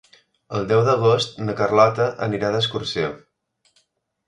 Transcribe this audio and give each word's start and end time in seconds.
El 0.59 0.63
deu 0.71 0.79
d'agost 0.87 1.37
na 1.43 1.55
Carlota 1.61 2.09
anirà 2.29 2.51
d'excursió. 2.57 3.13